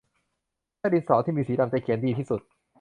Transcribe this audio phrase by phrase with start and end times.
[0.79, 2.41] ไส้ดินสอที่มีสีดำจะเขียนดีที่สุด